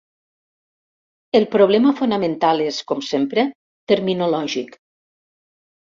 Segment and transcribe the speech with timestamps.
[1.39, 3.47] El problema fonamental és, com sempre,
[3.93, 4.75] terminològic.